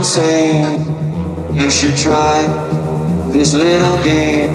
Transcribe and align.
Insane. 0.00 0.80
You 1.52 1.68
should 1.68 1.94
try 1.94 2.40
this 3.36 3.52
little 3.52 4.02
game. 4.02 4.48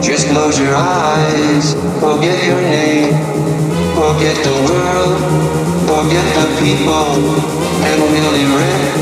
Just 0.00 0.28
close 0.28 0.56
your 0.56 0.76
eyes, 0.76 1.74
forget 1.98 2.38
your 2.46 2.62
name, 2.62 3.10
forget 3.98 4.38
the 4.38 4.54
world, 4.70 5.18
forget 5.82 6.22
the 6.38 6.46
people, 6.62 7.10
and 7.90 7.96
really 8.06 8.46
erect 8.46 8.94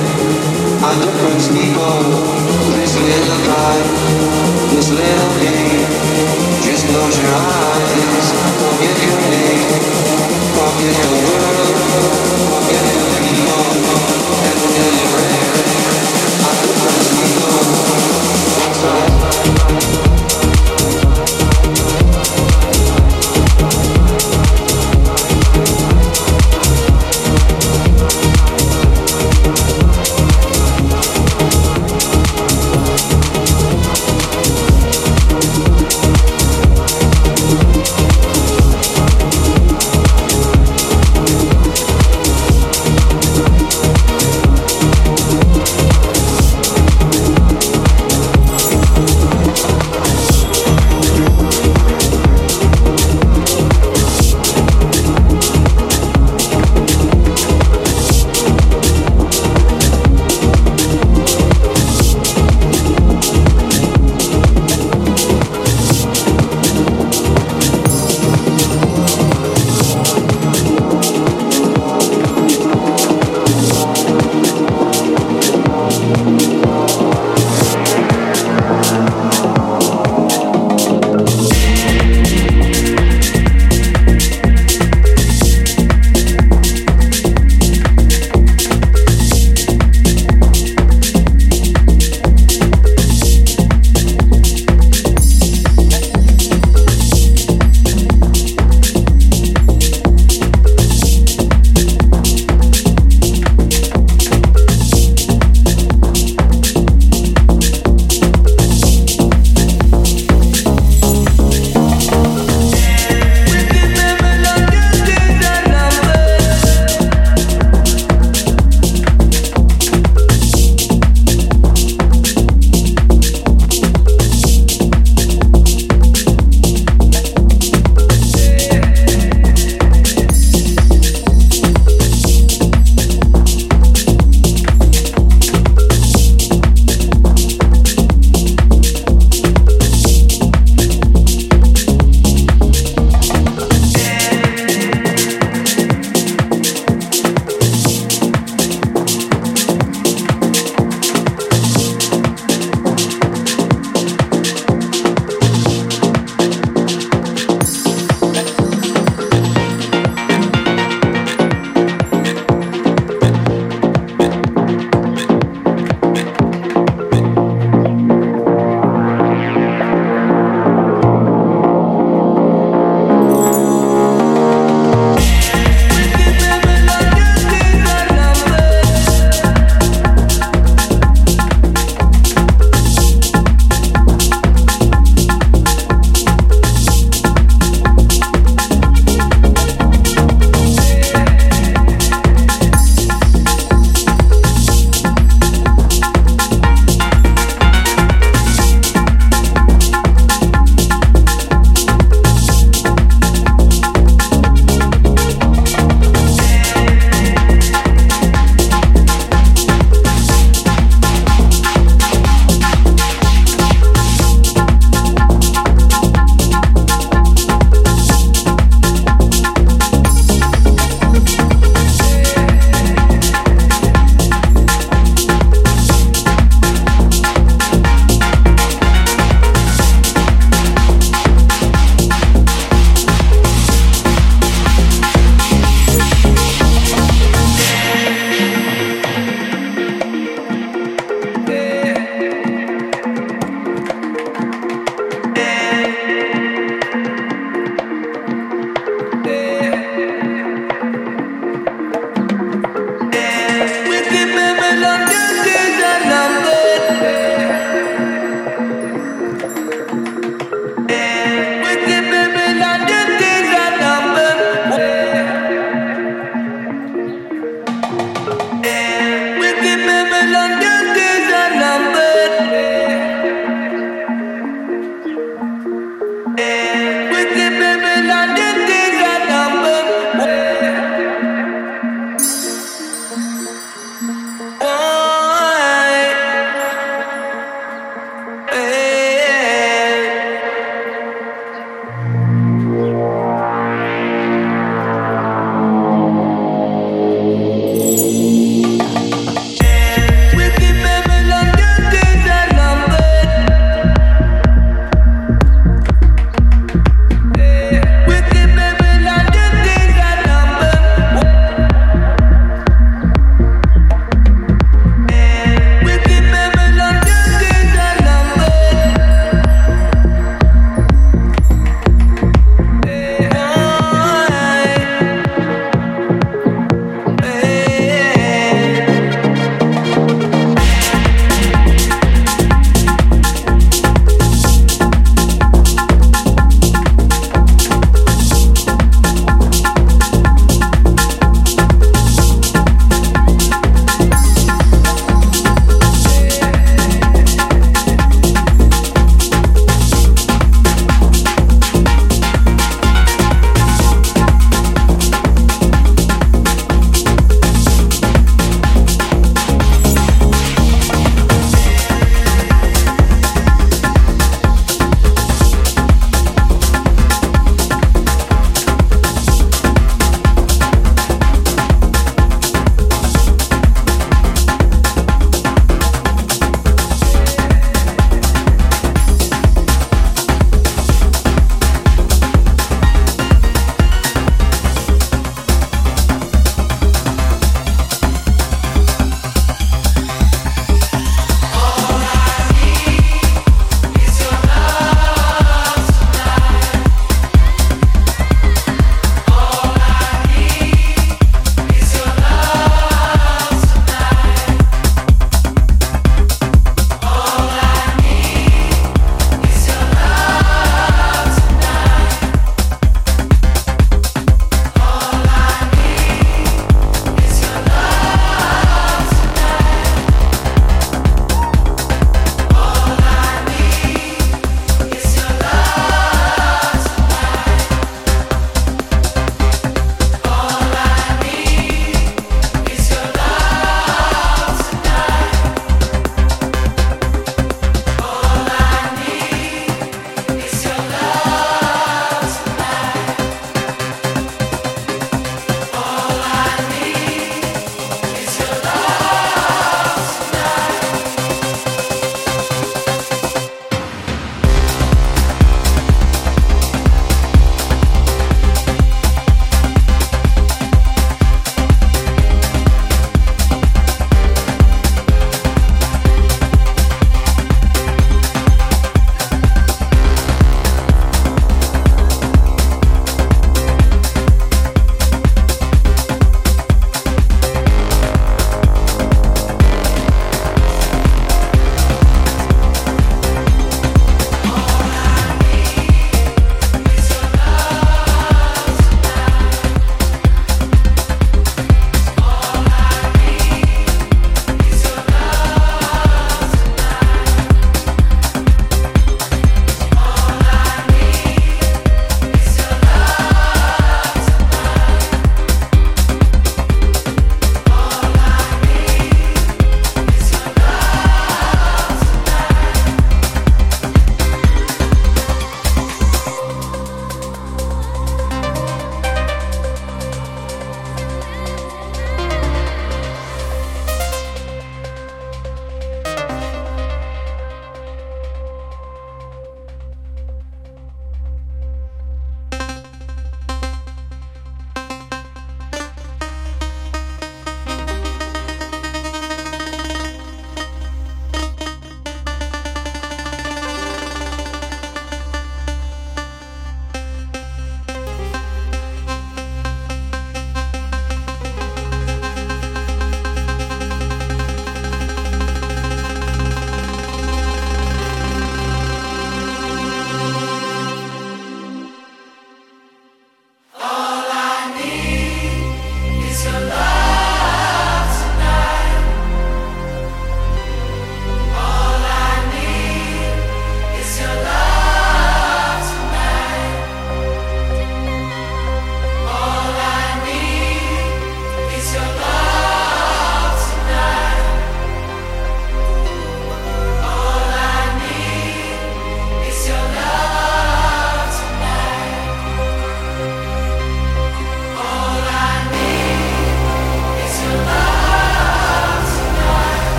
a 0.81 0.93
different 0.97 1.45
people. 1.53 2.01
This 2.81 2.97
little 2.97 3.43
guy, 3.45 3.77
this 4.73 4.89
little 4.89 5.33
game. 5.45 5.85
Just 6.65 6.89
close 6.89 7.21
your 7.21 7.37
eyes, 7.37 8.27
forget 8.65 8.97
your 9.05 9.21
name, 9.29 9.69
forget 10.57 10.97
the 11.05 11.17